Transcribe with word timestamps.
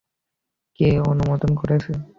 কে 0.79 0.87
অনুমোদন 1.11 1.51
করেছে? 1.61 1.91